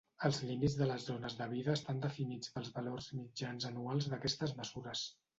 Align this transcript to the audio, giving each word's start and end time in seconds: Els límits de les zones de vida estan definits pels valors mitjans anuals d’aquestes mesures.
Els 0.27 0.37
límits 0.45 0.75
de 0.77 0.85
les 0.91 1.03
zones 1.09 1.35
de 1.41 1.47
vida 1.51 1.75
estan 1.79 1.99
definits 2.05 2.49
pels 2.55 2.71
valors 2.77 3.09
mitjans 3.19 3.67
anuals 3.71 4.09
d’aquestes 4.15 4.55
mesures. 4.63 5.03